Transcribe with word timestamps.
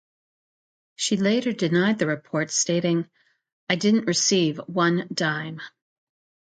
She 0.95 1.15
later 1.15 1.53
denied 1.53 1.99
the 1.99 2.07
report, 2.07 2.49
stating: 2.49 3.07
"I 3.69 3.75
didn't 3.75 4.07
receive 4.07 4.57
one 4.67 5.07
dime". 5.13 5.61